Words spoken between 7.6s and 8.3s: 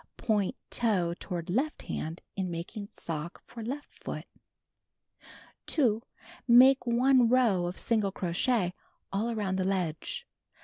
of single